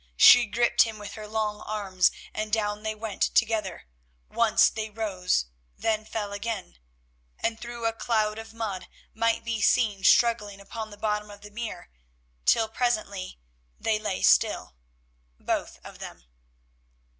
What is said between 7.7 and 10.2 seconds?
a cloud of mud might be seen